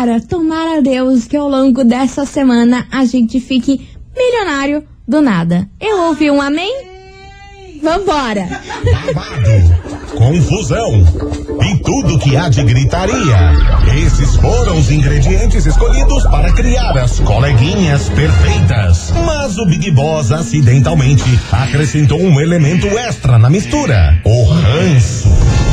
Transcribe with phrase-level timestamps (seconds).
[0.00, 5.68] tomara, tomara a Deus que ao longo dessa semana a gente fique milionário do nada.
[5.80, 6.88] Eu ouvi um amém?
[7.82, 8.46] Vambora!
[8.84, 10.90] Babado, confusão
[11.62, 13.52] e tudo que há de gritaria.
[14.04, 19.12] Esses foram os ingredientes escolhidos para criar as coleguinhas perfeitas.
[19.24, 25.69] Mas o Big Boss acidentalmente acrescentou um elemento extra na mistura: o ranço.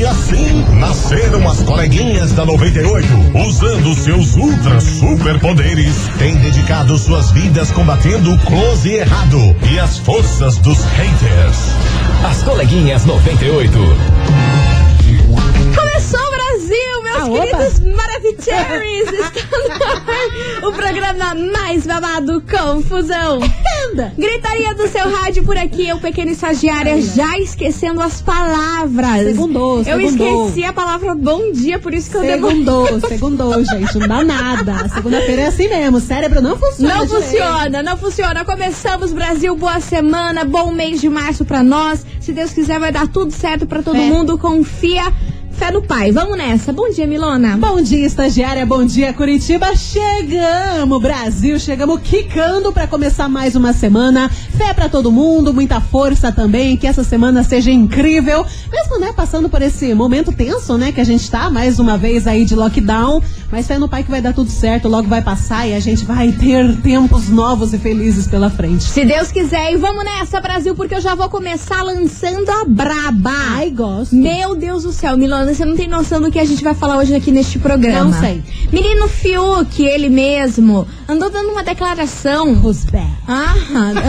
[0.00, 3.06] E assim nasceram as coleguinhas da 98,
[3.46, 9.98] usando seus ultra superpoderes, têm dedicado suas vidas combatendo o close e errado e as
[9.98, 11.58] forças dos haters.
[12.24, 13.78] As coleguinhas 98.
[15.76, 19.19] Começou o Brasil, meus Ah, queridos Maravicheries!
[20.70, 23.40] O programa mais babado Confusão.
[23.90, 24.12] Anda.
[24.16, 29.24] Gritaria do seu rádio por aqui, eu, pequena estagiária, já esquecendo as palavras.
[29.24, 30.46] Segundou, Eu segundou.
[30.46, 32.20] esqueci a palavra bom dia, por isso que eu.
[32.22, 33.98] Segundou, segundou, gente.
[33.98, 34.88] Não dá nada.
[34.88, 35.96] Segunda-feira é assim mesmo.
[35.96, 36.94] O cérebro não funciona.
[36.94, 37.24] Não direito.
[37.24, 38.44] funciona, não funciona.
[38.44, 42.06] Começamos, Brasil, boa semana, bom mês de março pra nós.
[42.20, 44.06] Se Deus quiser, vai dar tudo certo pra todo Fé.
[44.06, 44.38] mundo.
[44.38, 45.12] Confia,
[45.60, 46.10] fé no pai.
[46.10, 46.72] Vamos nessa.
[46.72, 47.58] Bom dia, Milona.
[47.58, 48.64] Bom dia, estagiária.
[48.64, 49.76] Bom dia, Curitiba.
[49.76, 51.58] Chegamos, Brasil.
[51.60, 54.30] Chegamos quicando pra começar mais uma semana.
[54.30, 56.78] Fé pra todo mundo, muita força também.
[56.78, 58.46] Que essa semana seja incrível.
[58.72, 62.26] Mesmo, né, passando por esse momento tenso, né, que a gente tá mais uma vez
[62.26, 63.22] aí de lockdown.
[63.52, 64.88] Mas fé no pai que vai dar tudo certo.
[64.88, 68.84] Logo vai passar e a gente vai ter tempos novos e felizes pela frente.
[68.84, 73.30] Se Deus quiser, e vamos nessa, Brasil, porque eu já vou começar lançando a braba.
[73.56, 74.14] Ai, gosto.
[74.14, 76.98] Meu Deus do céu, Milona, você não tem noção do que a gente vai falar
[76.98, 78.10] hoje aqui neste programa.
[78.10, 78.42] Não sei.
[78.72, 82.54] Menino Fiuk, ele mesmo, andou dando uma declaração.
[82.54, 83.04] Rosbé.
[83.26, 83.54] Ah,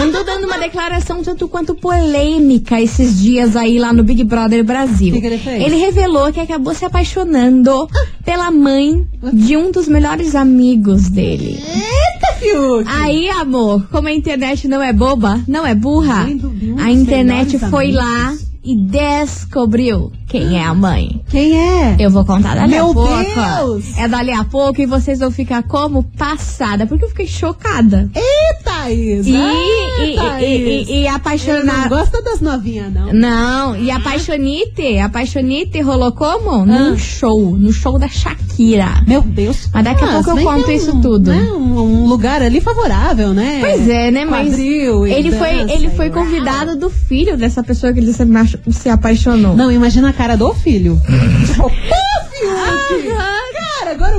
[0.03, 5.13] andou dando uma declaração tanto quanto polêmica esses dias aí lá no Big Brother Brasil.
[5.13, 5.63] Que que ele fez?
[5.63, 7.87] Ele revelou que acabou se apaixonando
[8.23, 11.59] pela mãe de um dos melhores amigos dele.
[11.59, 12.85] Eita, Fiuk!
[12.87, 16.27] Aí, amor, como a internet não é boba, não é burra,
[16.79, 17.95] a internet foi amigos.
[17.95, 21.21] lá e descobriu quem é a mãe.
[21.29, 21.97] Quem é?
[21.99, 23.11] Eu vou contar dali a Meu pouco.
[23.11, 23.97] Deus!
[23.97, 28.09] É dali a pouco e vocês vão ficar como passada, porque eu fiquei chocada.
[28.15, 29.29] Eita, Isa!
[29.29, 33.11] E, Ah, e, e, e, e Ele não gosta das novinhas, não.
[33.11, 36.61] Não, e a apaixonite, a apaixonite rolou como?
[36.61, 36.65] Ah.
[36.65, 39.03] Num show, no show da Shakira.
[39.05, 39.69] Meu Deus.
[39.73, 41.29] Mas daqui a pouco eu conto é isso um, tudo.
[41.29, 43.57] Né, um, um lugar ali favorável, né?
[43.59, 47.61] Pois é, né, mas Quadril ele foi, dança ele e foi convidado do filho dessa
[47.61, 48.23] pessoa que ele se,
[48.71, 49.57] se apaixonou.
[49.57, 51.01] Não, imagina a cara do filho.
[51.47, 51.69] tipo, pô,
[52.29, 53.30] Fiuk!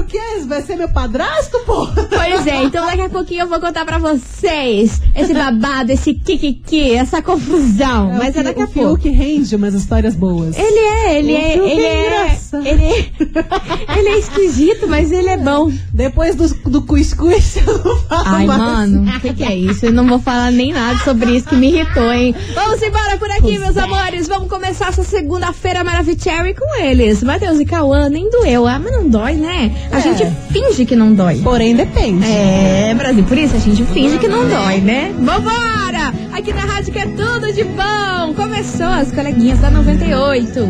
[0.02, 0.18] O que?
[0.46, 1.86] Vai ser meu padrasto, pô?
[1.86, 6.92] Pois é, então daqui a pouquinho eu vou contar pra vocês esse babado, esse kikiki,
[6.94, 8.12] essa confusão.
[8.14, 9.02] É, mas o é daqui a o pouco.
[9.02, 10.56] Fiuk rende umas histórias boas.
[10.58, 15.28] Ele é, ele O é, ele é é, ele é, ele é esquisito, mas ele
[15.28, 15.70] é bom.
[15.92, 18.60] Depois do, do cuscuz, eu não falo Ai, mais.
[18.60, 19.86] mano, o que, que é isso?
[19.86, 22.34] Eu não vou falar nem nada sobre isso que me irritou, hein?
[22.54, 24.26] Vamos embora por aqui, meus amores.
[24.26, 27.22] Vamos começar essa segunda-feira Maravicherry com eles.
[27.22, 28.66] Matheus e Cauã, nem doeu.
[28.66, 29.70] Ah, mas não dói, né?
[29.92, 30.00] A É.
[30.00, 31.36] gente finge que não dói.
[31.42, 32.25] Porém, depende.
[32.26, 35.12] É, Brasil, por isso a gente finge que não dói, né?
[35.19, 36.12] Vambora!
[36.32, 38.34] Aqui na rádio que é tudo de bom.
[38.34, 40.60] Começou as coleguinhas da 98.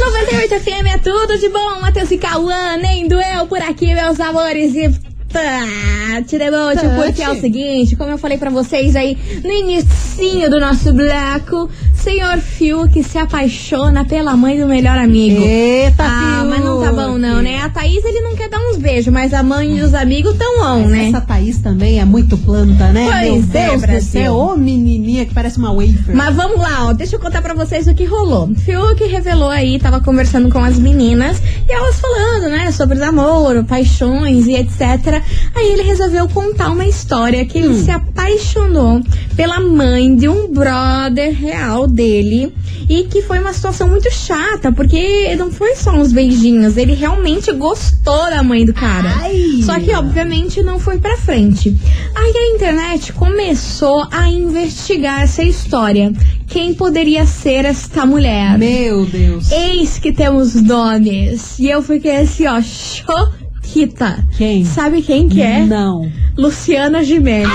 [0.00, 1.80] 98 FM é tudo de bom.
[1.80, 4.74] Matheus e Cauã, nem doeu por aqui, meus amores.
[4.74, 4.88] E
[5.30, 6.86] Tati Tati.
[6.96, 11.68] porque é o seguinte, como eu falei pra vocês aí no inicinho do nosso bloco,
[11.94, 15.42] senhor Fiuk se apaixona pela mãe do melhor amigo.
[15.44, 16.48] Eita, Ah, Fiuk.
[16.48, 17.60] mas não tá bom não, né?
[17.62, 20.60] A Thaís, ele não quer dar uns beijos, mas a mãe e os amigos tão
[20.62, 21.08] on, Mas né?
[21.08, 23.06] essa Thaís também é muito planta, né?
[23.06, 24.00] Pois Meu é, Deus do Brasil.
[24.22, 26.14] céu, ô menininha que parece uma wafer.
[26.14, 28.48] Mas vamos lá, ó, deixa eu contar pra vocês o que rolou.
[28.54, 34.46] Fiuk revelou aí, tava conversando com as meninas e elas falando, né, sobre namoro, paixões
[34.46, 35.22] e etc.
[35.54, 39.00] Aí ele resolveu contar uma história que ele se apaixonou
[39.36, 42.52] pela mãe de um brother real dele
[42.88, 47.52] e que foi uma situação muito chata, porque não foi só uns beijinhos, ele realmente
[47.52, 49.12] gostou da mãe do cara.
[49.20, 49.60] Ai.
[49.62, 51.76] Só que, obviamente, não foi pra frente.
[52.14, 56.12] Aí a internet começou a investigar essa história.
[56.46, 58.58] Quem poderia ser esta mulher?
[58.58, 59.50] Meu Deus.
[59.50, 61.58] Eis que temos nomes.
[61.58, 64.24] E eu fiquei assim, ó, choquita.
[64.36, 64.64] Quem?
[64.64, 65.64] Sabe quem que é?
[65.64, 66.10] Não.
[66.36, 67.48] Luciana Gimenez.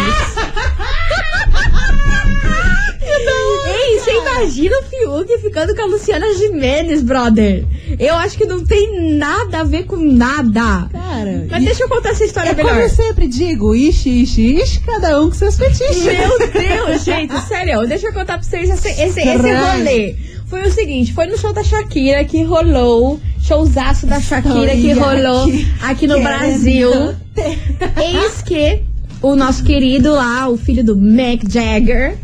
[3.66, 7.66] Ei, você imagina o Fiuk ficando com a Luciana Gimenez, brother?
[8.00, 10.90] Eu acho que não tem nada a ver com nada.
[10.92, 11.48] Cara.
[11.50, 12.84] Mas deixa eu contar essa história é como melhor.
[12.84, 16.04] eu sempre digo, ixi, ixi, ixi, cada um com seus fetiches.
[16.04, 20.16] Meu Deus, gente, sério, deixa eu contar pra vocês esse, esse, esse rolê.
[20.48, 25.52] Foi o seguinte, foi no show da Shakira que rolou showzaço da Shakira que rolou
[25.82, 26.92] aqui no Brasil.
[27.36, 28.84] Eis que
[29.22, 32.18] o nosso querido lá, o filho do Mick Jagger,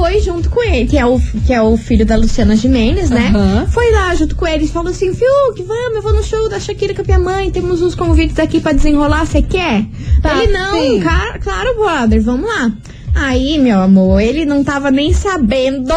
[0.00, 3.30] foi junto com ele, que é o, que é o filho da Luciana Gimenez, né?
[3.34, 3.66] Aham.
[3.70, 6.58] Foi lá junto com ele e falou assim: Fiuk, vamos, eu vou no show da
[6.58, 9.84] Shakira com a minha mãe, temos uns convites aqui pra desenrolar, você quer?
[10.22, 11.00] Tá, ele não, sim.
[11.00, 12.72] ca- claro, brother, vamos lá.
[13.14, 15.92] Aí, meu amor, ele não tava nem sabendo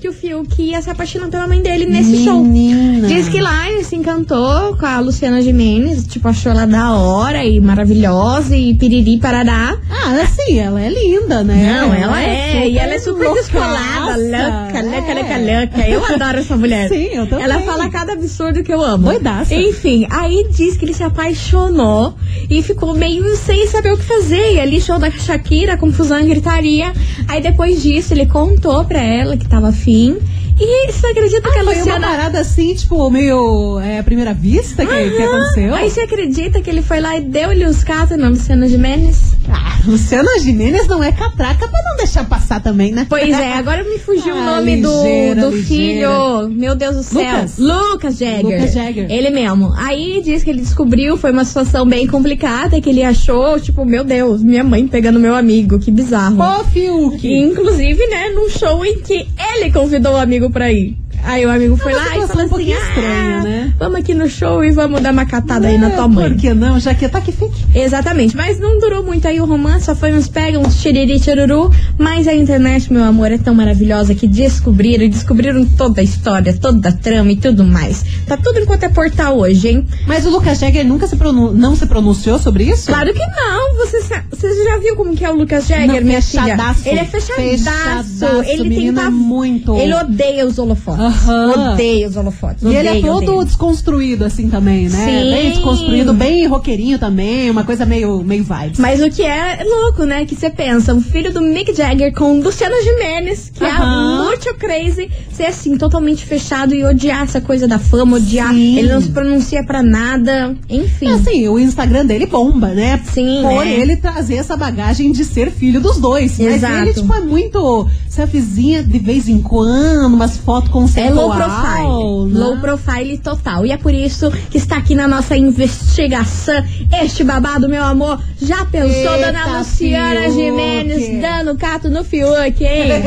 [0.00, 2.42] que o Fiuk ia se apaixonar pela mãe dele nesse show.
[2.42, 3.06] Menina.
[3.06, 7.44] Diz que lá ele se encantou com a Luciana Gimenez, tipo, achou ela da hora
[7.44, 9.76] e maravilhosa e piriri parará.
[9.90, 11.80] Ah, assim, ela é linda, né?
[11.82, 13.42] Não, ela é, e ela é super loucaça.
[13.52, 15.14] descolada, louca, louca, É.
[15.14, 15.38] louca,
[15.84, 15.88] louca.
[15.88, 16.88] Eu adoro essa mulher.
[16.88, 17.44] Sim, eu também.
[17.44, 19.04] Ela fala cada absurdo que eu amo.
[19.04, 19.54] Doidaça.
[19.54, 22.14] Enfim, aí diz que ele se apaixonou
[22.48, 24.54] e ficou meio sem saber o que fazer.
[24.54, 26.92] E ali, show da Shakira, confusão e gritaria.
[27.28, 30.29] Aí depois disso, ele contou pra ela que tava afim fim.
[30.62, 34.34] E você acredita que a Ah, foi uma Luciana parada assim, tipo, meio é, primeira
[34.34, 35.74] vista que, que aconteceu?
[35.74, 39.34] Aí você acredita que ele foi lá e deu-lhe os catos na Luciana Gimenez?
[39.48, 43.06] Ah, Luciana Gimenez não é catraca pra não deixar passar também, né?
[43.08, 45.66] Pois é, agora me fugiu o Ah, nome do, ligeira, do ligeira.
[45.66, 46.48] filho.
[46.50, 47.20] Meu Deus do céu.
[47.22, 47.58] Lucas.
[47.58, 48.44] Lucas Jagger.
[48.44, 49.10] Lucas Jagger.
[49.10, 49.72] Ele mesmo.
[49.76, 54.04] Aí diz que ele descobriu, foi uma situação bem complicada, que ele achou, tipo, meu
[54.04, 56.36] Deus, minha mãe pegando meu amigo, que bizarro.
[56.38, 57.26] Ô, Fiuk!
[57.26, 60.96] Inclusive, né, num show em que ele convidou o amigo pra ir.
[61.24, 63.74] Aí o amigo foi lá e falou um assim: pouquinho estranha, ah, né?
[63.78, 66.30] vamos aqui no show e vamos dar uma catada aí na É, tua mãe.
[66.30, 66.78] Por que não?
[66.80, 67.64] Já que tá que fique.
[67.74, 71.72] Exatamente, mas não durou muito aí o romance, só foi uns pega, uns xiriri tchururu,
[71.98, 76.56] mas a internet, meu amor, é tão maravilhosa que descobriram, e descobriram toda a história,
[76.56, 78.04] toda a trama e tudo mais.
[78.26, 79.86] Tá tudo enquanto é portal hoje, hein?
[80.06, 81.16] Mas o Lucas Jagger nunca se
[81.54, 82.86] não se pronunciou sobre isso?
[82.86, 84.00] Claro que não, você,
[84.30, 86.56] você já viu como que é o Lucas Jagger, Não, minha filha?
[86.84, 89.76] Ele é fechadaço, Fechadaço, ele tem é muito.
[89.76, 91.72] Ele odeia os holofotes, Aham.
[91.72, 93.44] odeia os holofotes, E ele é todo odeia.
[93.44, 95.04] desconstruído, assim, também, né?
[95.04, 95.30] Sim.
[95.30, 98.78] Bem desconstruído, bem roqueirinho também, uma coisa meio, meio vibes.
[98.78, 100.24] Mas o que é louco, né?
[100.24, 104.22] Que você pensa, o filho do Mick Jagger com Luciana Gimenez, que Aham.
[104.22, 108.52] é muito crazy, ser assim, totalmente fechado e odiar essa coisa da fama, odiar.
[108.54, 108.78] Sim.
[108.78, 111.08] Ele não se pronuncia pra nada, enfim.
[111.08, 113.00] É assim, o Instagram dele bomba, né?
[113.12, 113.72] Sim, Por né?
[113.80, 116.38] ele trazer essa bagagem de ser filho dos dois.
[116.38, 116.72] Exato.
[116.72, 122.32] Mas ele, tipo, é muito selfiezinha de vez em quando, umas fotos É low profile.
[122.32, 122.40] né?
[122.40, 123.66] Low profile total.
[123.66, 126.62] E é por isso que está aqui na nossa investigação
[127.02, 128.20] este babado, meu amor.
[128.40, 130.34] Já pensou, Eita, dona Luciana Fiuk.
[130.34, 133.02] Gimenez dando cato no Fiuk, hein?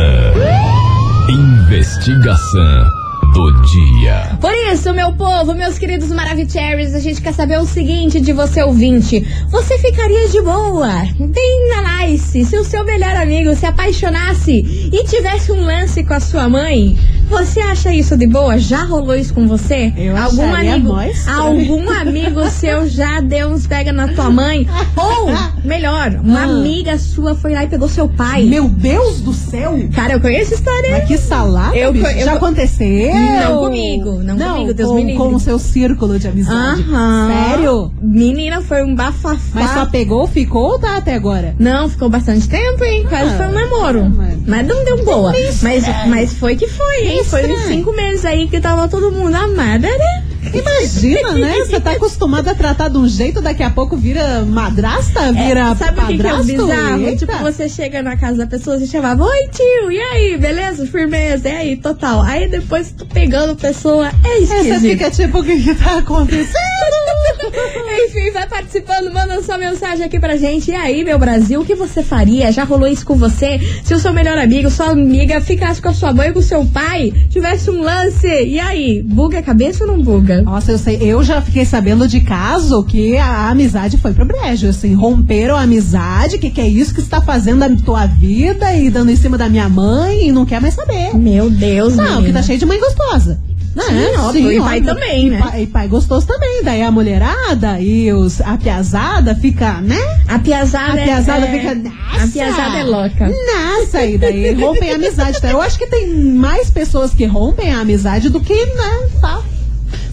[1.30, 3.03] Investigação
[3.34, 4.38] do dia.
[4.40, 8.62] Por isso, meu povo, meus queridos Maravicheries, a gente quer saber o seguinte de você
[8.62, 9.28] ouvinte.
[9.50, 15.04] Você ficaria de boa, bem na nice, se o seu melhor amigo se apaixonasse e
[15.06, 16.96] tivesse um lance com a sua mãe?
[17.30, 18.58] Você acha isso de boa?
[18.60, 19.92] Já rolou isso com você?
[19.98, 20.94] Eu algum amigo,
[21.28, 24.68] algum amigo seu já deu uns pega na tua mãe?
[24.96, 25.30] Ou,
[25.64, 26.44] melhor, uma Ah.
[26.44, 28.44] amiga sua foi lá e pegou seu pai?
[28.44, 29.80] Meu Deus do céu!
[29.96, 30.92] Cara, eu conheço história.
[30.92, 32.06] Mas que salada, Eu bicho.
[32.08, 33.14] eu Já co- aconteceu?
[33.14, 35.18] Não comigo, não comigo, Deus com, me livre.
[35.18, 36.82] com o seu círculo de amizade.
[36.82, 37.32] Aham.
[37.50, 37.92] Sério?
[38.02, 39.38] Menina, foi um bafafá.
[39.54, 41.56] Mas só pegou, ficou ou tá até agora?
[41.58, 43.06] Não, ficou bastante tempo, hein?
[43.08, 44.04] Quase Ah, foi um namoro.
[44.06, 45.34] ah, mas- Mas não deu boa.
[45.62, 47.13] Mas, mas foi que foi, hein?
[47.24, 50.24] Foi uns cinco meses aí que tava todo mundo amada, né?
[50.54, 51.56] Imagina, né?
[51.60, 55.76] Você tá acostumada a tratar de um jeito, daqui a pouco vira madrasta, vira É,
[55.76, 57.08] sabe o que, que é o bizarro?
[57.08, 57.26] Eita.
[57.26, 60.86] Tipo, você chega na casa da pessoa, você chamava, oi tio, e aí, beleza?
[60.86, 62.22] Firmeza, e aí, total.
[62.22, 65.98] Aí depois tu pegando a pessoa, é Aí Você fica tipo, o que que tá
[66.00, 67.03] acontecendo?
[68.06, 70.72] Enfim, vai participando, manda sua mensagem aqui pra gente.
[70.72, 72.52] E aí, meu Brasil, o que você faria?
[72.52, 73.60] Já rolou isso com você?
[73.84, 76.66] Se o seu melhor amigo, sua amiga ficasse com a sua mãe com o seu
[76.66, 79.02] pai, tivesse um lance, e aí?
[79.04, 80.42] Buga a cabeça ou não buga?
[80.42, 84.68] Nossa, eu sei, eu já fiquei sabendo de caso que a amizade foi pro brejo,
[84.68, 88.74] assim, romperam a amizade, que que é isso que você tá fazendo da tua vida
[88.76, 91.16] e dando em cima da minha mãe e não quer mais saber.
[91.16, 92.40] Meu Deus, Não, que menina.
[92.40, 93.40] tá cheio de mãe gostosa.
[93.76, 93.84] Né?
[93.84, 95.40] Sim, óbvio, e pai também, E né?
[95.40, 96.62] pai- E pai gostoso também.
[96.64, 99.98] Daí a mulherada e os, a piazada fica, né?
[100.28, 101.52] A piazada, A piazada é...
[101.60, 102.24] fica, nossa!
[102.24, 103.30] A piazada é louca.
[103.30, 105.42] Nossa, e daí rompem a amizade.
[105.42, 105.50] Tá?
[105.50, 109.42] Eu acho que tem mais pessoas que rompem a amizade do que, né, tá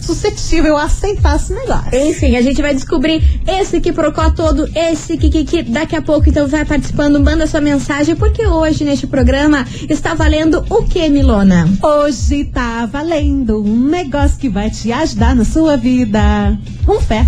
[0.01, 1.89] suscetível a aceitar esse negócio.
[1.93, 6.01] Enfim, a gente vai descobrir esse que procó todo, esse que, que, que daqui a
[6.01, 11.07] pouco, então vai participando, manda sua mensagem, porque hoje neste programa está valendo o que,
[11.09, 11.67] Milona?
[11.81, 16.57] Hoje tá valendo um negócio que vai te ajudar na sua vida.
[16.87, 17.25] Um fé.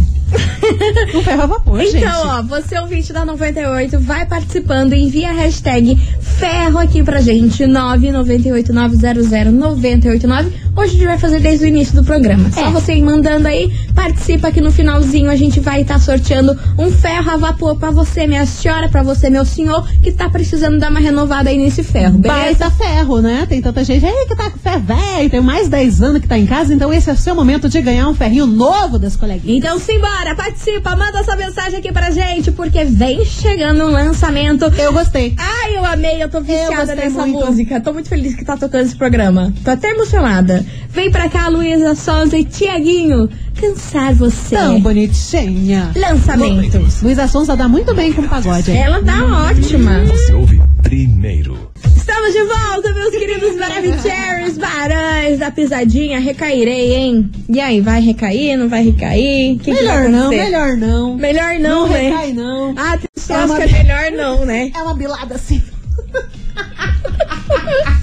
[1.13, 1.98] Um ferro a vapor, gente.
[1.98, 7.63] Então, ó, você ouvinte da 98, vai participando, envia a hashtag ferro aqui pra gente,
[7.66, 10.46] 998900989.
[10.75, 12.50] Hoje a gente vai fazer desde o início do programa.
[12.52, 12.72] Só É.
[12.72, 17.31] você ir mandando aí, participa aqui no finalzinho, a gente vai estar sorteando um ferro
[17.31, 21.00] a vapor pra você, minha senhora, pra você, meu senhor, que tá precisando dar uma
[21.00, 22.43] renovada aí nesse ferro, beleza?
[22.43, 23.45] Baita ferro, né?
[23.47, 26.38] Tem tanta gente aí que tá com ferro velho, tem mais 10 anos que tá
[26.38, 29.57] em casa, então esse é o seu momento de ganhar um ferrinho novo das coleguinhas.
[29.57, 34.65] Então simbora, participa, manda sua mensagem aqui pra gente, porque vem chegando um lançamento.
[34.77, 35.35] Eu gostei.
[35.38, 37.45] Ai, eu amei, eu tô viciada gostei nessa muito.
[37.45, 37.79] música.
[37.81, 39.53] Tô muito feliz que tá tocando esse programa.
[39.63, 40.65] Tô até emocionada.
[40.89, 43.29] Vem pra cá, Luísa Sonza e Tiaguinho.
[43.67, 44.55] Cansar você.
[44.58, 45.93] Tão bonitinha.
[45.96, 46.86] Lançamento.
[47.01, 48.72] Luísa Sonza dá muito bem com pagode.
[48.72, 48.77] hein?
[48.77, 50.03] Ela tá ótima.
[50.05, 51.72] Você ouve primeiro.
[51.96, 56.20] Estamos de volta, meus queridos Maravicheries, barães da pisadinha.
[56.20, 57.32] Recairei, hein?
[57.48, 59.58] E aí, vai recair, não vai recair?
[59.60, 60.43] Que que vai Melhor não, acontecer?
[60.43, 61.15] melhor não.
[61.15, 62.01] Melhor não, Não né?
[62.10, 62.75] recai, não.
[62.77, 64.72] Ah, tem É uma- que é melhor não, né?
[64.75, 65.63] É uma bilada assim.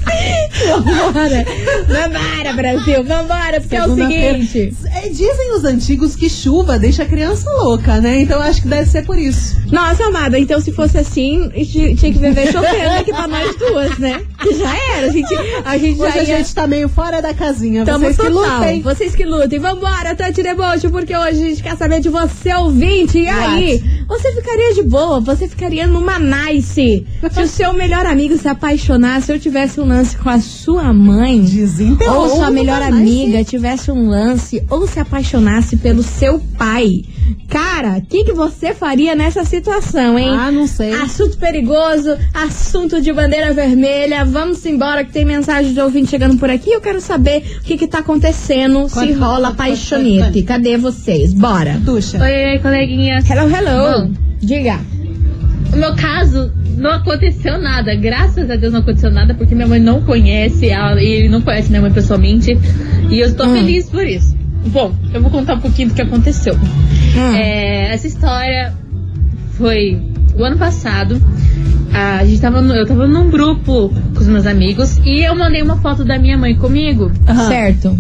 [0.67, 1.45] Vambora.
[1.89, 3.05] Vambora, Brasil.
[3.05, 4.75] Vambora, porque é o seguinte.
[4.95, 8.21] É, Dizem os antigos que chuva deixa a criança louca, né?
[8.21, 9.57] Então acho que deve ser por isso.
[9.71, 13.99] Nossa, amada, então se fosse assim, ti- tinha que viver chovendo aqui pra nós duas,
[13.99, 14.21] né?
[14.41, 16.37] Que já era, a gente, a gente Hoje já a ia...
[16.39, 17.85] gente tá meio fora da casinha.
[17.85, 18.59] Tamo Vocês que total.
[18.59, 18.83] lutem.
[18.83, 19.59] Vocês que lutem.
[19.59, 23.19] Vambora, Tati Deboche, porque hoje a gente quer saber de você, ouvinte.
[23.19, 23.83] E aí?
[24.11, 25.21] Você ficaria de boa?
[25.21, 27.07] Você ficaria numa nice?
[27.31, 31.47] Se o seu melhor amigo se apaixonasse, eu tivesse um lance com a sua mãe.
[32.13, 32.93] Ou sua melhor nice.
[32.93, 37.05] amiga tivesse um lance ou se apaixonasse pelo seu pai.
[37.49, 40.31] Cara, o que, que você faria nessa situação, hein?
[40.31, 40.93] Ah, não sei.
[40.93, 44.25] Assunto perigoso, assunto de bandeira vermelha.
[44.25, 46.71] Vamos embora que tem mensagem de ouvinte chegando por aqui.
[46.71, 50.43] Eu quero saber o que que tá acontecendo, se rola paixonete.
[50.43, 50.47] conta.
[50.47, 51.33] Cadê vocês?
[51.33, 51.81] Bora.
[51.85, 52.19] Tuxa.
[52.21, 53.25] Oi, oi, coleguinhas.
[53.31, 54.00] Hello, hello.
[54.00, 54.00] Bom.
[54.41, 54.79] Diga.
[55.73, 57.95] O meu caso não aconteceu nada.
[57.95, 61.41] Graças a Deus não aconteceu nada, porque minha mãe não conhece, ela, e ele não
[61.41, 62.57] conhece minha mãe pessoalmente.
[63.11, 63.55] E eu estou Hum.
[63.55, 64.37] feliz por isso.
[64.67, 66.55] Bom, eu vou contar um pouquinho do que aconteceu.
[66.55, 67.35] Hum.
[67.35, 68.73] É, essa história
[69.53, 70.01] foi
[70.37, 71.21] o ano passado.
[71.93, 75.61] A gente tava no- eu tava num grupo com os meus amigos e eu mandei
[75.63, 77.11] uma foto da minha mãe comigo.
[77.29, 77.49] Aham.
[77.49, 77.99] Certo.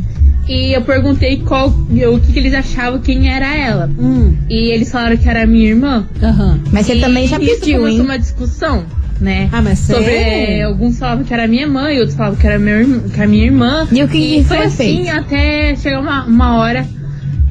[0.52, 3.88] E eu perguntei qual, o que, que eles achavam quem era ela.
[3.98, 6.06] Hum, E eles falaram que era minha irmã.
[6.20, 6.58] aham.
[6.72, 8.04] Mas você E também já isso pediu, começou hein?
[8.04, 8.84] uma discussão,
[9.20, 9.48] né?
[9.52, 10.52] Ah, mas Sobre, sério?
[10.54, 13.44] é, alguns falavam que era minha mãe, outros falavam que era meu, que era minha
[13.44, 13.86] irmã.
[13.92, 15.10] E o que foi foi assim feito?
[15.18, 16.84] até chegar uma, uma hora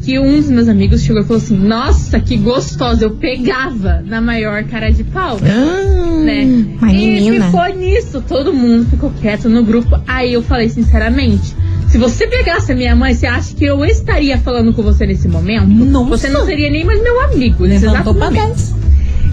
[0.04, 3.06] que um dos meus amigos chegou e falou assim: Nossa, que gostosa!
[3.06, 5.38] Eu pegava na maior cara de pau.
[5.42, 6.44] Ah, Né?
[6.82, 7.46] Uma e menina.
[7.46, 10.02] ficou nisso, todo mundo ficou quieto no grupo.
[10.08, 11.54] Aí eu falei sinceramente:
[11.90, 15.28] se você pegasse a minha mãe, você acha que eu estaria falando com você nesse
[15.28, 15.68] momento?
[15.68, 16.10] Nossa.
[16.10, 18.56] Você não seria nem mais meu amigo Levantou pra momento.
[18.56, 18.80] 10.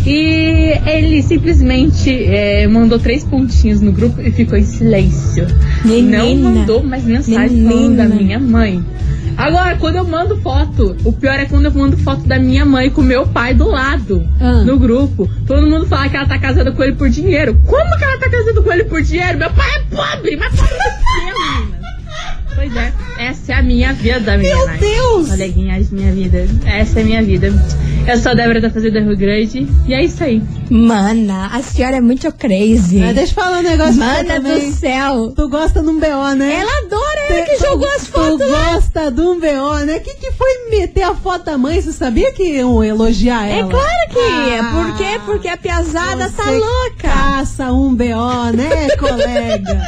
[0.07, 5.47] E ele simplesmente é, mandou três pontinhos no grupo e ficou em silêncio.
[5.85, 6.19] Menina.
[6.19, 8.09] Não mandou mais mensagem falando Menina.
[8.09, 8.85] da minha mãe.
[9.37, 12.89] Agora, quando eu mando foto, o pior é quando eu mando foto da minha mãe
[12.89, 14.63] com meu pai do lado, Ah.
[14.65, 15.29] no grupo.
[15.47, 17.59] Todo mundo fala que ela tá casada com ele por dinheiro.
[17.67, 19.37] Como que ela tá casada com ele por dinheiro?
[19.39, 20.73] Meu pai é pobre, mas pobre
[21.17, 21.46] menina.
[22.67, 22.93] Pois é,
[23.29, 24.57] essa é a minha vida, menina.
[24.67, 25.29] Meu Deus!
[25.29, 26.47] Coleguinhas, minha vida.
[26.67, 27.53] Essa é a minha vida.
[28.09, 29.67] Eu sou a Débora da Fazenda Rio Grande.
[29.87, 30.43] E é isso aí.
[30.71, 32.99] Mana, a senhora é muito crazy.
[32.99, 34.71] Mas deixa eu falar um negócio pra você Mana também.
[34.71, 35.33] do céu.
[35.35, 36.55] Tu gosta de um BO, né?
[36.61, 38.73] Ela adora, ela que Tu- jogou as Tu fotos lá.
[38.75, 39.99] gosta de um BO, né?
[40.01, 41.81] Que que foi meter a foto da mãe?
[41.81, 43.71] Você sabia que iam elogiar É ela?
[43.71, 44.59] claro que é.
[44.61, 45.21] Ah, Por quê?
[45.25, 47.09] Porque a piazada tá louca.
[47.09, 49.81] Caça um BO, né, colega?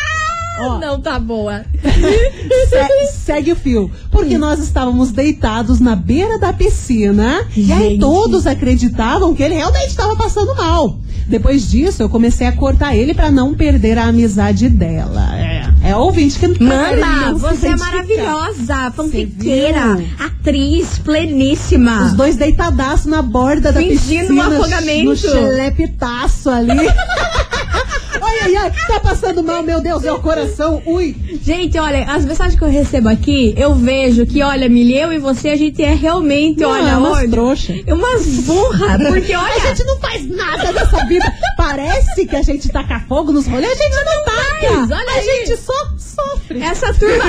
[0.63, 1.65] Ó, Não tá boa.
[1.83, 3.91] se- segue o fio.
[4.11, 8.01] Porque nós estávamos deitados na beira da piscina e aí Gente.
[8.01, 10.99] todos acreditavam que ele realmente estava passando mal.
[11.27, 15.29] Depois disso, eu comecei a cortar ele pra não perder a amizade dela.
[15.37, 22.07] É, é ouvinte que não se você é maravilhosa, fanfiqueira, atriz, pleníssima.
[22.07, 24.47] Os dois deitadaços na borda da Fingindo um piscina.
[24.59, 25.05] afogamento.
[25.11, 26.71] No chelepitaço ali.
[28.23, 30.83] ai, ai, ai, tá passando mal, meu Deus, é o coração.
[30.87, 31.15] Ui.
[31.43, 35.19] Gente, olha, as mensagens que eu recebo aqui, eu vejo que, olha, Mili, eu e
[35.19, 37.31] você, a gente é realmente, Não, olha, é umas onde?
[37.31, 37.75] trouxa.
[37.89, 39.61] Umas burra, porque A olha...
[39.61, 41.33] gente não faz nada nessa vida.
[41.57, 44.41] Parece que a gente taca fogo nos rolês, a gente não taca.
[44.61, 45.25] faz, olha a aí.
[45.47, 45.73] gente só
[46.11, 46.63] sofre.
[46.63, 47.25] Essa turma,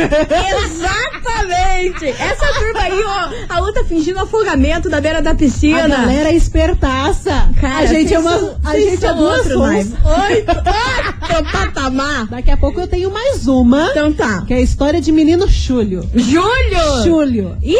[0.62, 2.06] exatamente!
[2.08, 5.86] Essa turma aí, ó, a outra fingindo afogamento da beira da piscina.
[5.86, 7.50] A galera é espertaça.
[7.60, 8.38] Cara, a gente é uma.
[8.40, 9.62] são- A gente é duas outro, sons.
[9.68, 9.98] Naiva.
[10.06, 12.28] Oi, patamar.
[12.32, 13.90] Daqui a pouco eu tenho mais uma.
[13.92, 14.44] Então tá.
[14.46, 16.08] Que é a história de menino Chúlio.
[16.14, 17.04] Júlio!
[17.04, 17.58] Chúlio.
[17.64, 17.76] Ih!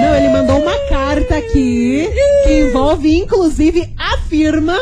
[0.00, 2.08] Não, ele mandou uma carta aqui
[2.44, 4.76] que envolve, inclusive, a firma.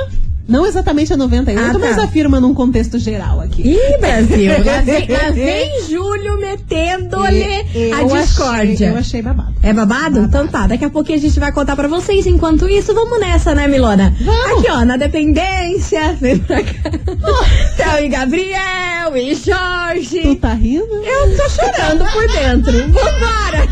[0.48, 1.78] Não exatamente a 98, Ah, tá.
[1.78, 3.62] mas a firma num contexto geral aqui.
[3.62, 4.50] Ih, Brasil!
[4.64, 8.74] Lá vem, lá vem Júlio metendo-lhe a discórdia.
[8.74, 9.54] Achei, eu achei babado.
[9.62, 10.18] É babado?
[10.20, 12.26] Então tá, daqui a pouquinho a gente vai contar pra vocês.
[12.26, 14.14] Enquanto isso, vamos nessa, né, Milona?
[14.20, 14.58] Vamos.
[14.60, 16.16] Aqui, ó, na dependência.
[16.20, 16.90] Vem pra cá.
[17.76, 20.20] Théo e Gabriel e Jorge.
[20.22, 20.84] Tu tá rindo?
[21.04, 22.72] Eu tô chorando por dentro.
[22.88, 23.68] Vambora!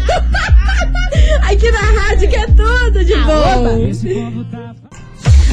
[1.50, 4.89] Aqui na rádio que é tudo de bom.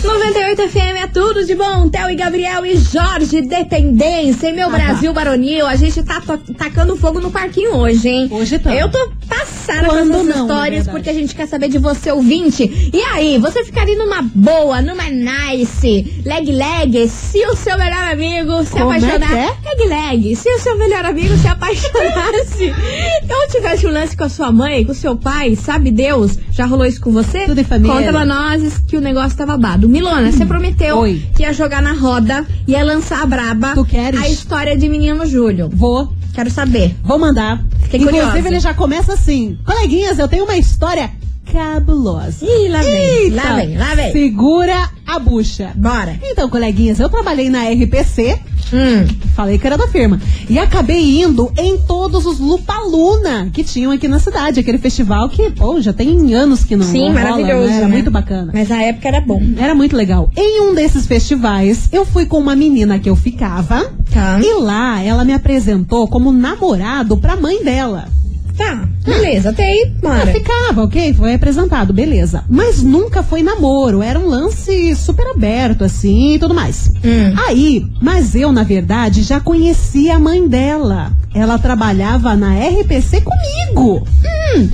[0.04, 1.90] 98 FM é tudo de bom.
[1.90, 4.50] Theo e Gabriel e Jorge Dependência.
[4.50, 6.22] E meu Brasil Baronil, a gente tá
[6.58, 8.28] tacando fogo no parquinho hoje, hein?
[8.32, 8.74] Hoje tá.
[8.76, 10.90] Eu tô passada Quando com essas não, na histórias verdade.
[10.92, 12.64] porque a gente quer saber de você, ouvinte.
[12.94, 18.64] E aí, você ficaria numa boa, numa nice, leg leg, se o seu melhor amigo
[18.64, 19.30] se Como é apaixonar.
[19.62, 22.74] que Leg leg, se o seu melhor amigo se apaixonasse.
[23.30, 26.38] Eu tivesse um lance com a sua mãe, com o seu pai, sabe Deus?
[26.52, 27.46] Já rolou isso com você?
[27.46, 27.96] Tudo em família.
[27.96, 29.88] Conta pra nós que o negócio tá babado.
[29.88, 31.22] Milona, você prometeu Oi.
[31.36, 33.74] que ia jogar na roda, ia lançar a braba.
[33.76, 34.20] Tu queres?
[34.22, 35.70] A história de menino Júlio.
[35.74, 36.12] Vou.
[36.38, 36.96] Quero saber.
[37.04, 37.60] Vou mandar.
[37.82, 38.48] Fiquei Inclusive, curiosa.
[38.48, 39.58] ele já começa assim.
[39.66, 41.10] Coleguinhas, eu tenho uma história
[41.52, 42.46] cabulosa.
[42.46, 44.12] Ih, lá vem, Eita, lá vem, lá vem.
[44.12, 45.72] Segura a bucha.
[45.76, 46.20] Bora.
[46.24, 48.40] Então, coleguinhas, eu trabalhei na RPC,
[48.74, 49.08] Hum.
[49.34, 54.08] falei que era da firma, e acabei indo em todos os Lupaluna que tinham aqui
[54.10, 57.68] na cidade, aquele festival que, pô, já tem anos que não Sim, rola, maravilhoso.
[57.70, 57.78] né?
[57.78, 57.94] Era né?
[57.94, 58.52] muito bacana.
[58.54, 59.42] Mas a época era bom.
[59.58, 60.30] Era muito legal.
[60.36, 64.40] Em um desses festivais, eu fui com uma menina que eu ficava, Tá.
[64.44, 68.10] e lá ela me apresentou como namorado pra mãe dela.
[68.58, 71.14] Tá, beleza, até aí, Ah, ficava, ok?
[71.14, 72.44] Foi apresentado, beleza.
[72.50, 76.90] Mas nunca foi namoro, era um lance super aberto, assim e tudo mais.
[77.06, 77.34] Hum.
[77.48, 81.12] Aí, mas eu, na verdade, já conhecia a mãe dela.
[81.36, 84.08] Ela trabalhava na RPC comigo.
[84.56, 84.70] Hum,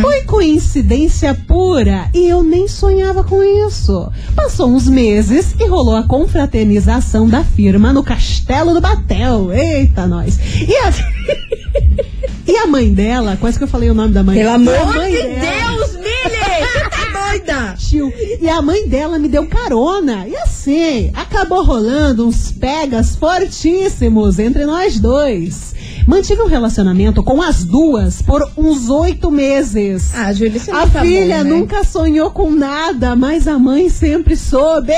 [0.00, 4.10] Foi coincidência pura e eu nem sonhava com isso.
[4.34, 9.52] Passou uns meses e rolou a confraternização da firma no Castelo do Batel.
[9.52, 10.38] Eita, nós.
[10.66, 11.67] E a, e
[12.58, 14.36] a mãe dela, quase que eu falei o nome da mãe.
[14.38, 15.98] Pelo amor mãe de Deus!
[16.28, 17.74] Você tá doida?
[17.78, 18.12] Tio.
[18.40, 20.26] E a mãe dela me deu carona.
[20.26, 25.74] E assim, acabou rolando uns pegas fortíssimos entre nós dois.
[26.06, 30.10] Mantive um relacionamento com as duas por uns oito meses.
[30.14, 31.50] Ah, Júlio, isso a tá filha bom, né?
[31.50, 34.94] nunca sonhou com nada, mas a mãe sempre soube.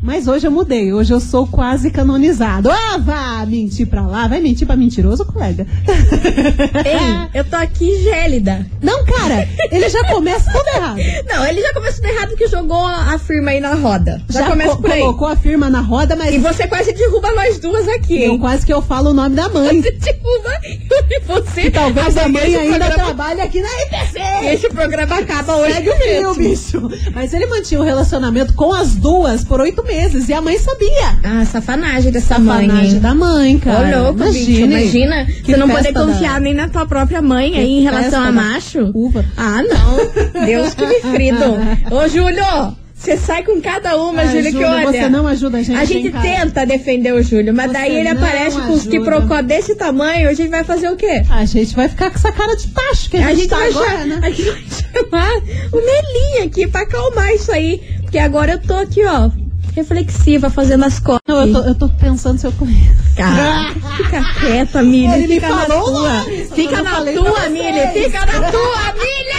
[0.00, 2.70] Mas hoje eu mudei, hoje eu sou quase canonizado.
[2.70, 5.66] Ah, vá mentir pra lá, vai mentir pra mentiroso, colega.
[6.86, 8.64] Ei, eu tô aqui gélida.
[8.80, 10.98] Não, cara, ele já começa tudo errado.
[11.28, 14.22] Não, ele já começou errado que jogou a firma aí na roda.
[14.28, 15.00] Já, Já começa co- por aí.
[15.00, 18.38] colocou a firma na roda, mas E você quase derruba nós duas aqui, eu hein?
[18.38, 19.82] quase que eu falo o nome da mãe.
[19.82, 20.60] Você derruba
[21.10, 21.60] e você...
[21.62, 24.46] Que talvez a mãe ainda programa- trabalhe aqui na IPC.
[24.54, 26.88] Esse programa acaba hoje Segue o fio, bicho.
[27.12, 31.18] Mas ele mantinha o relacionamento com as duas por oito meses e a mãe sabia.
[31.24, 34.00] Ah, safanagem dessa mãe, Safanagem da mãe, Ô, cara.
[34.02, 34.50] louco, bicho.
[34.50, 34.64] Imagine.
[34.74, 37.78] Imagina Que você não poder festa da- confiar nem na tua própria mãe Que aí
[37.78, 38.90] em relação a macho.
[38.94, 39.24] uva.
[39.36, 40.44] Ah, não.
[40.46, 41.44] Deus que me frido.
[41.90, 44.86] Ô, Júlio, você sai com cada uma, Ai, Júlio, que olha.
[44.86, 48.08] você não ajuda a gente, A gente tenta defender o Júlio, mas Você daí ele
[48.08, 51.22] aparece com os que procó desse tamanho, a gente vai fazer o quê?
[51.30, 53.68] A gente vai ficar com essa cara de tacho que a, A gente, tá vai,
[53.70, 54.18] agora, chamar, né?
[54.22, 55.32] a gente vai chamar
[55.72, 57.80] o Melinha aqui pra acalmar isso aí.
[58.02, 59.30] Porque agora eu tô aqui, ó,
[59.78, 61.22] reflexiva, fazendo as coisas.
[61.26, 62.96] Não, eu tô, eu tô pensando se eu conheço.
[63.16, 65.24] Cara, fica quieta, Mili.
[65.24, 66.24] Ele Fica na tua.
[66.54, 67.86] Fica na tua, Mili.
[67.92, 69.38] Fica na tua, Mili.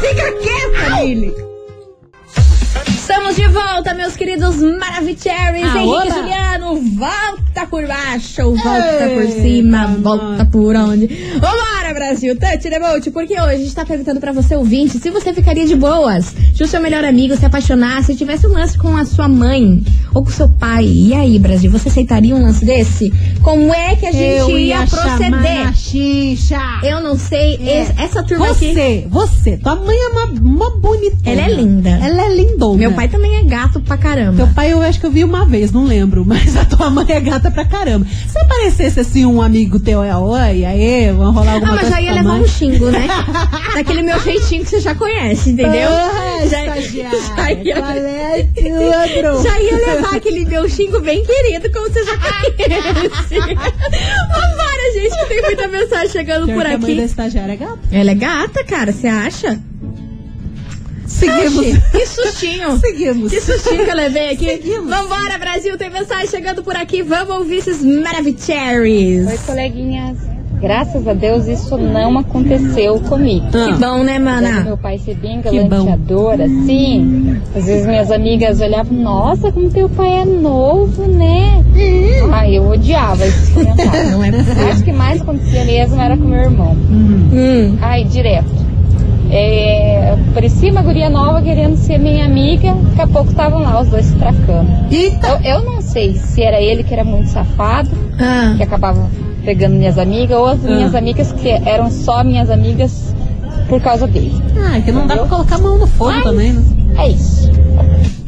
[0.00, 1.47] Fica quieta, Mili.
[3.10, 5.64] Estamos de volta, meus queridos Maravicheries.
[5.64, 6.06] Ah, Henrique oba.
[6.06, 10.02] e Juliano, volta por baixo, volta por Eita, cima, mano.
[10.02, 11.06] volta por onde.
[11.06, 15.08] Vambora, Brasil, touch the boat, porque hoje a gente tá perguntando pra você, ouvinte, se
[15.08, 18.76] você ficaria de boas se o seu melhor amigo se apaixonasse, se tivesse um lance
[18.76, 19.80] com a sua mãe
[20.12, 20.84] ou com seu pai.
[20.84, 23.12] E aí, Brasil, você aceitaria um lance desse?
[23.42, 24.42] Como é que a gente
[24.86, 25.68] chamar proceder?
[25.68, 26.60] a xixa.
[26.82, 27.82] Eu não sei, É.
[27.82, 28.72] es- essa turma aqui...
[28.72, 31.18] Você, você, tua mãe é uma, uma bonitona.
[31.24, 31.90] Ela é linda.
[31.90, 32.78] Ela é lindona.
[32.78, 34.36] Meu pai também é gato pra caramba.
[34.36, 37.06] Teu pai eu acho que eu vi uma vez, não lembro, mas a tua mãe
[37.08, 38.06] é gata pra caramba.
[38.28, 41.96] Se aparecesse assim um amigo teu, é oi, aí, vamos rolar alguma Ah, mas coisa
[41.96, 42.40] já ia a levar mãe?
[42.42, 43.06] um xingo, né?
[43.74, 45.90] Daquele meu jeitinho que você já conhece, entendeu?
[46.50, 47.08] Já, já ia,
[48.28, 48.44] é
[49.42, 53.58] já ia levar aquele meu xingo bem querido, como você já conhece.
[54.92, 57.10] Gente, que tem muita mensagem chegando Pior por que a mãe da aqui.
[57.10, 57.78] estagiária é gata.
[57.92, 59.58] Ela é gata, cara, você acha?
[61.06, 61.58] Seguimos.
[61.58, 62.78] Oxi, que sustinho.
[62.78, 63.32] Seguimos.
[63.32, 64.46] Que sustinho que eu levei aqui.
[64.46, 64.90] Seguimos.
[64.90, 67.02] Vambora, Brasil, tem mensagem chegando por aqui.
[67.02, 69.26] Vamos ouvir esses Maravicheries.
[69.26, 70.18] Oi, coleguinhas.
[70.60, 73.46] Graças a Deus isso não aconteceu comigo.
[73.50, 74.62] Que bom, né, mana?
[74.62, 80.22] meu pai ser bem galanteador, assim, às vezes minhas amigas olhavam, nossa, como teu pai
[80.22, 81.64] é novo, né?
[82.48, 84.10] Ai, eu odiava esses comentários.
[84.10, 84.68] Não é possível.
[84.70, 86.72] Acho que mais acontecia mesmo era com meu irmão.
[86.90, 87.76] Hum.
[87.82, 88.66] Ai, direto.
[89.30, 93.88] É, parecia uma guria nova querendo ser minha amiga, daqui a pouco estavam lá os
[93.88, 94.70] dois se tracando.
[94.90, 95.38] Eita!
[95.44, 98.54] Eu, eu não sei se era ele que era muito safado, Ah.
[98.56, 99.06] que acabava
[99.44, 100.98] pegando minhas amigas, ou as minhas Ah.
[100.98, 103.14] amigas que eram só minhas amigas
[103.68, 104.32] por causa dele.
[104.56, 106.22] Ah, que não dá pra colocar a mão no fogo Ai.
[106.22, 106.62] também, né?
[106.96, 107.50] É isso.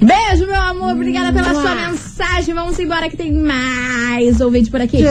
[0.00, 0.92] Beijo, meu amor.
[0.92, 2.54] Obrigada pela sua mensagem.
[2.54, 5.02] Vamos embora que tem mais ouvinte por aqui.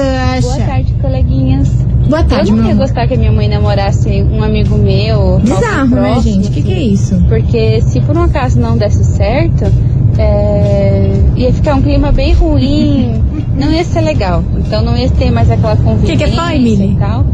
[0.41, 1.69] Boa tarde, coleguinhas.
[2.09, 5.39] Boa tarde, eu não ia gostar que a minha mãe namorasse um amigo meu.
[5.39, 6.47] Bizarro, né, próximo, gente?
[6.47, 6.91] O que, que é assim.
[6.93, 7.23] isso?
[7.29, 9.65] Porque se por um acaso não desse certo,
[10.17, 13.21] é, ia ficar um clima bem ruim,
[13.55, 14.43] não ia ser legal.
[14.57, 16.93] Então não ia ter mais aquela convivência Que que foi, Mili?
[16.93, 17.25] e tal.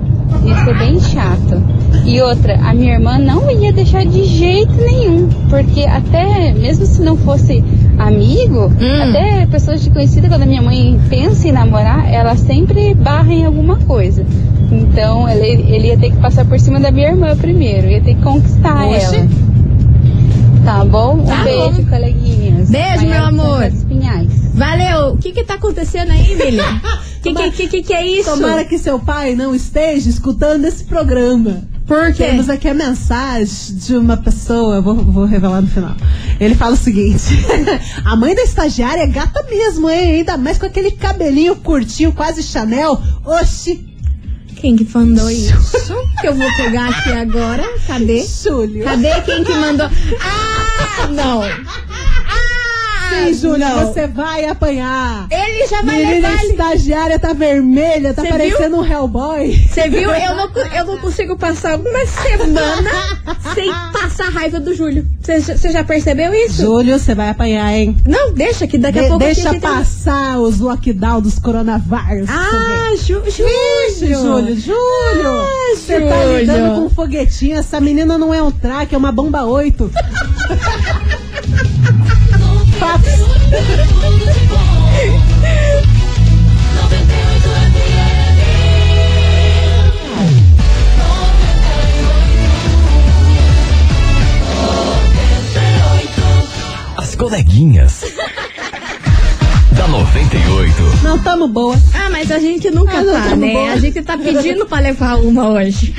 [0.43, 1.62] Ia ser bem chato.
[2.06, 5.28] E outra, a minha irmã não ia deixar de jeito nenhum.
[5.50, 7.63] Porque até, mesmo se não fosse
[7.98, 9.10] amigo, Hum.
[9.10, 13.45] até pessoas de conhecida, quando a minha mãe pensa em namorar, ela sempre barra em
[13.45, 14.26] alguma coisa.
[14.71, 18.15] Então ele, ele ia ter que passar por cima da minha irmã primeiro, ia ter
[18.15, 19.15] que conquistar Oxe.
[19.15, 19.28] ela.
[20.63, 21.17] Tá bom?
[21.19, 21.89] Um Tá beijo, bom.
[21.89, 22.69] coleguinhas.
[22.71, 23.71] Beijo, Maior meu amor.
[23.88, 24.52] Pinhais.
[24.56, 25.13] Valeu.
[25.13, 26.58] O que que tá acontecendo aí, Mili?
[27.34, 28.30] que, que, que, que que é isso?
[28.30, 31.64] Tomara que seu pai não esteja escutando esse programa.
[31.88, 32.26] Por quê?
[32.26, 35.96] Temos aqui a mensagem de uma pessoa, vou, vou revelar no final.
[36.40, 37.26] Ele fala o seguinte:
[38.04, 40.16] a mãe da estagiária é gata mesmo, hein?
[40.18, 43.00] Ainda mais com aquele cabelinho curtinho, quase Chanel.
[43.24, 43.86] Oxi,
[44.56, 45.54] Quem que mandou isso?
[46.20, 47.64] que eu vou pegar aqui agora.
[47.86, 48.26] Cadê?
[48.26, 48.84] Júlio.
[48.84, 49.88] Cadê quem que mandou?
[50.22, 51.42] Ah, não.
[53.10, 53.86] Sim, Júlio, não.
[53.94, 55.28] você vai apanhar.
[55.30, 56.52] Ele já vai Menina levar ele.
[56.52, 59.54] estagiária tá vermelha, tá Cê parecendo um Hellboy.
[59.70, 60.10] Você viu?
[60.12, 62.91] Eu não, eu não consigo passar uma semana
[63.54, 65.06] sem passar raiva do Júlio.
[65.22, 66.62] Você já percebeu isso?
[66.62, 67.96] Júlio, você vai apanhar, hein?
[68.06, 72.30] Não, deixa que daqui a De- pouco deixa a passar os lockdown dos coronavírus.
[72.30, 74.20] Ah, Ju, Ixi, Júlio.
[74.22, 75.30] Júlio, Júlio!
[75.41, 76.38] Ah, Você tá Júlio.
[76.39, 77.58] lidando com um foguetinho.
[77.58, 79.89] Essa menina não é um traque, é uma bomba 8.
[82.86, 83.13] Fatos.
[96.98, 98.14] As coleguinhas.
[99.86, 101.04] Da 98.
[101.04, 101.76] Não tamo boa.
[101.93, 103.54] Ah, mas a gente nunca Ah, tá, tá né?
[103.54, 103.67] bom.
[103.69, 105.93] A gente tá pedindo pra levar uma hoje.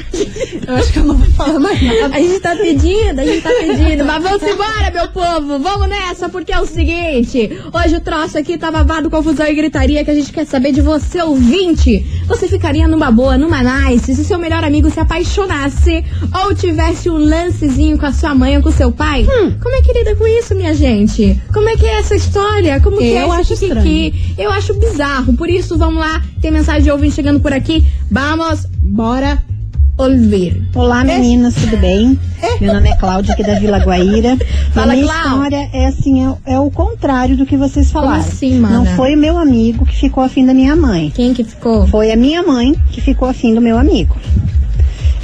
[0.66, 2.16] Eu acho que eu não vou falar mais nada.
[2.16, 4.04] A gente tá pedindo, a gente tá pedindo.
[4.04, 5.58] Mas vamos embora, meu povo.
[5.60, 7.50] Vamos nessa, porque é o seguinte.
[7.72, 10.80] Hoje o troço aqui tá babado, confusão e gritaria que a gente quer saber de
[10.80, 12.04] você, ouvinte.
[12.26, 16.04] Você ficaria numa boa, numa nice, se seu melhor amigo se apaixonasse
[16.44, 19.22] ou tivesse um lancezinho com a sua mãe ou com o seu pai?
[19.22, 19.54] Hum.
[19.62, 21.40] Como é que lida com isso, minha gente?
[21.52, 22.80] Como é que é essa história?
[22.80, 24.34] Como que é Eu acho kikiki?
[24.36, 25.34] Eu acho bizarro.
[25.34, 26.22] Por isso, vamos lá.
[26.40, 27.84] Tem mensagem de ouvinte chegando por aqui.
[28.10, 29.45] Vamos Bora.
[29.96, 30.62] Ouvir.
[30.74, 32.18] Olá meninas, tudo bem?
[32.60, 34.36] Meu nome é Cláudia aqui da Vila Guaíra.
[34.72, 38.20] Fala, a minha história é assim, é, é o contrário do que vocês falaram.
[38.20, 38.78] assim, mana?
[38.78, 41.10] Não foi o meu amigo que ficou afim da minha mãe.
[41.14, 41.86] Quem que ficou?
[41.86, 44.16] Foi a minha mãe que ficou afim do meu amigo.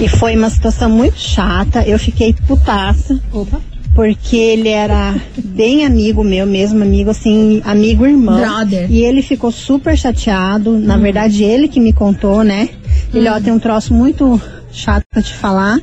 [0.01, 1.83] E foi uma situação muito chata.
[1.87, 3.21] Eu fiquei putaça.
[3.31, 3.61] Opa.
[3.95, 8.41] Porque ele era bem amigo meu, mesmo amigo, assim, amigo irmão.
[8.41, 8.91] Brother.
[8.91, 10.79] E ele ficou super chateado.
[10.79, 12.71] Na verdade, ele que me contou, né?
[13.13, 14.41] Ele, ó, tem um troço muito
[14.73, 15.79] chato pra te falar.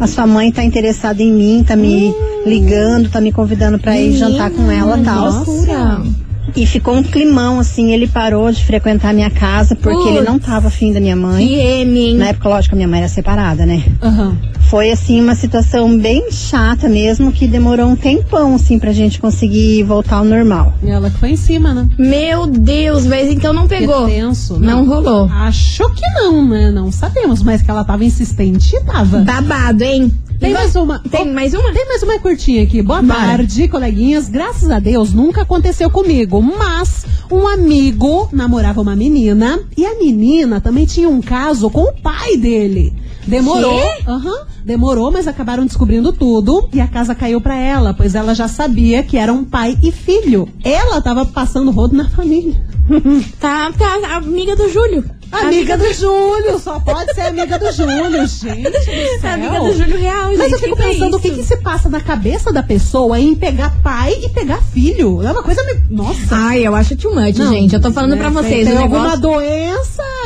[0.00, 2.14] A sua mãe tá interessada em mim, tá me
[2.46, 5.32] ligando, tá me convidando pra ir jantar com ela e tal.
[5.32, 6.27] Nossa.
[6.56, 10.16] E ficou um climão, assim, ele parou de frequentar a minha casa porque Putz.
[10.16, 11.54] ele não tava afim da minha mãe.
[11.54, 12.16] Hein?
[12.16, 13.82] Na época, lógico, a minha mãe era separada, né?
[14.02, 14.36] Aham.
[14.68, 19.82] Foi assim uma situação bem chata mesmo, que demorou um tempão assim pra gente conseguir
[19.84, 20.74] voltar ao normal.
[20.84, 21.88] Ela que foi em cima, né?
[21.98, 24.06] Meu Deus, mas então não pegou.
[24.06, 24.58] Que tenso.
[24.58, 25.26] Não rolou.
[25.32, 26.70] Acho que não, né?
[26.70, 29.20] Não sabemos, mas que ela tava insistente, tava.
[29.20, 30.12] Babado, hein?
[30.38, 31.00] Tem E mais uma.
[31.00, 31.72] Tem mais uma?
[31.72, 32.80] Tem mais uma curtinha aqui.
[32.80, 33.18] Boa Bora.
[33.18, 34.28] tarde, coleguinhas.
[34.28, 40.60] Graças a Deus nunca aconteceu comigo, mas um amigo namorava uma menina e a menina
[40.60, 42.92] também tinha um caso com o pai dele.
[43.26, 43.78] Demorou.
[44.06, 44.46] Aham.
[44.64, 49.02] demorou, mas acabaram descobrindo tudo e a casa caiu pra ela, pois ela já sabia
[49.02, 50.48] que eram pai e filho.
[50.64, 52.60] Ela tava passando rodo na família.
[53.38, 55.04] Tá, tá amiga do Júlio.
[55.30, 58.62] Amiga do Júlio, só pode ser amiga do Júlio, gente.
[58.70, 58.72] do
[59.20, 59.32] céu.
[59.34, 60.52] Amiga do Júlio Real, Mas gente.
[60.52, 63.34] eu fico que é pensando o que, que se passa na cabeça da pessoa em
[63.34, 65.22] pegar pai e pegar filho.
[65.22, 65.82] É uma coisa meio.
[65.90, 66.18] Nossa.
[66.30, 67.74] Ai, eu acho too much, Não, gente.
[67.74, 68.66] Eu tô falando né, pra tem- vocês.
[68.68, 69.20] Tem, o alguma negócio...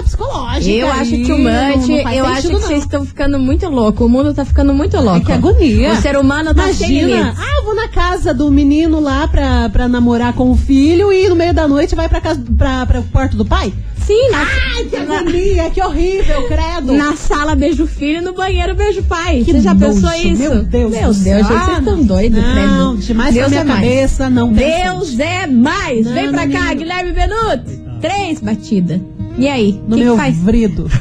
[0.03, 0.71] psicológica.
[0.71, 1.89] Eu acho não- much.
[1.89, 2.79] não faz eu acho que vocês não.
[2.79, 4.05] estão ficando muito louco.
[4.05, 5.11] O mundo tá ficando muito louco.
[5.13, 5.93] Ai, que agonia.
[5.93, 9.89] O ser humano tá Imagina, ah, eu vou na casa do menino lá pra, pra
[9.89, 13.37] namorar com o filho e no meio da noite vai pra, casa, pra, pra quarto
[13.37, 13.73] do pai?
[14.05, 16.93] Sim, na, Ai, que agonia, que horrível, credo.
[16.93, 19.45] na sala beijo filho, no banheiro beijo pai.
[19.45, 20.43] Que Você já nojo, pensou isso?
[20.43, 22.53] Meu Deus Meu Deus, gente, vocês estão doidos, Não,
[22.97, 23.07] credo.
[23.07, 23.81] demais Deus pra minha é mais.
[23.81, 26.05] cabeça, não tem Deus é mais!
[26.05, 27.83] Não, Vem pra no cá, Guilherme Benuto!
[28.01, 29.01] Três batidas.
[29.39, 29.81] E aí?
[29.89, 30.37] No que que meu faz?
[30.39, 30.89] vrido.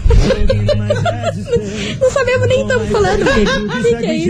[2.01, 3.21] Não sabemos nem estamos falando.
[3.21, 4.29] O que, que é isso?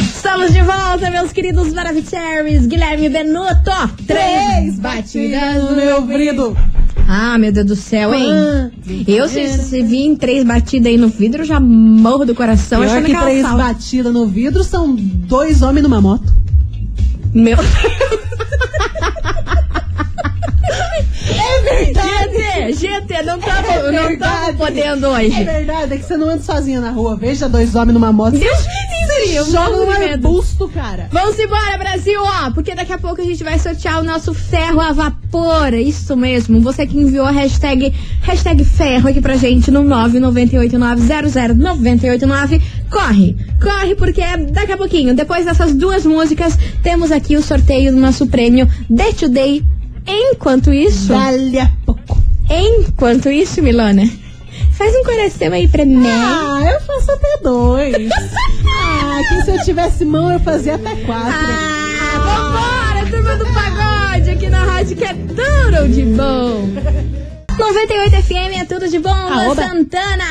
[0.00, 2.66] Estamos de volta, meus queridos Maravicheries.
[2.66, 3.70] Guilherme Benuto.
[4.06, 6.56] Três batidas no meu vrido.
[7.08, 8.30] Ah, meu Deus do céu, hein?
[8.32, 8.70] Ah,
[9.08, 12.80] Eu, se, se vir três batidas aí no vidro, eu já morro do coração.
[12.80, 13.64] Pior achando que ela três fala.
[13.64, 16.32] batidas no vidro são dois homens numa moto.
[17.34, 17.56] Meu.
[18.31, 18.31] É
[21.78, 24.46] GT, GT, não estamos É não verdade.
[24.46, 25.44] tamo podendo É hoje.
[25.44, 27.16] verdade, é que você não anda sozinha na rua.
[27.16, 28.38] Veja dois homens numa moto.
[28.38, 30.28] Deus me livre, Joga medo.
[30.28, 31.08] arbusto, cara.
[31.10, 34.80] Vamos embora, Brasil, ó, porque daqui a pouco a gente vai sortear o nosso ferro
[34.80, 35.72] a vapor.
[35.74, 36.60] Isso mesmo.
[36.60, 42.60] Você que enviou a hashtag, hashtag ferro aqui pra gente no 998900989.
[42.90, 47.90] Corre, corre, porque é daqui a pouquinho, depois dessas duas músicas, temos aqui o sorteio
[47.92, 49.62] do nosso prêmio Day to Day.
[50.06, 52.18] Enquanto isso, Dali a pouco.
[52.50, 54.02] enquanto isso, Milona,
[54.72, 56.04] faz um coração aí pra mim.
[56.06, 57.94] Ah, eu faço até dois.
[58.10, 61.32] ah, que se eu tivesse mão eu fazia até quatro.
[61.32, 66.68] Ah, vambora, turma do pagode aqui na rádio que é duro de bom.
[67.58, 69.14] 98 FM é tudo de bom.
[69.14, 69.54] Luan.
[69.54, 70.24] Santana,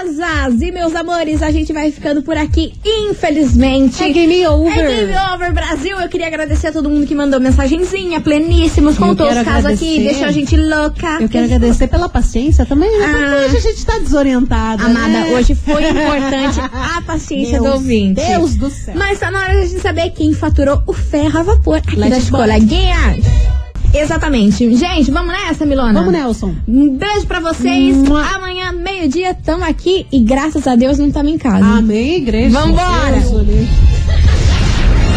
[0.00, 0.62] asas.
[0.62, 4.02] E meus amores, a gente vai ficando por aqui, infelizmente.
[4.02, 4.78] É game over.
[4.78, 5.98] É game over, Brasil.
[5.98, 10.26] Eu queria agradecer a todo mundo que mandou mensagenzinha, pleníssimos, contou os casos aqui, deixou
[10.26, 11.18] a gente louca.
[11.20, 13.06] Eu quero agradecer pela paciência também, né?
[13.06, 13.46] Ah.
[13.46, 14.84] hoje a gente tá desorientada.
[14.84, 15.34] Amada, né?
[15.34, 18.20] hoje foi importante a paciência Deus, do ouvinte.
[18.24, 18.94] Deus do céu.
[18.96, 21.96] Mas tá na hora de a gente saber quem faturou o ferro a vapor aqui
[21.96, 23.57] Let's das coleguinhas.
[23.94, 24.76] Exatamente.
[24.76, 25.92] Gente, vamos nessa, Milona?
[26.00, 26.54] Vamos, Nelson.
[26.66, 27.96] Um beijo pra vocês.
[27.96, 28.22] Mua.
[28.22, 31.64] Amanhã, meio-dia, tamo aqui e graças a Deus não estamos em casa.
[31.64, 32.58] Amém, igreja.
[32.58, 33.16] Vambora.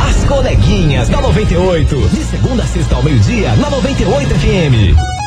[0.08, 1.96] As coleguinhas da 98.
[2.10, 5.21] De segunda a sexta ao meio-dia, na 98 FM.